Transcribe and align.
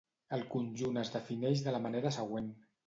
El 0.37 0.45
conjunt 0.53 0.97
es 1.03 1.13
defineix 1.17 1.65
de 1.69 1.77
la 1.79 1.87
manera 1.89 2.15
següent. 2.21 2.55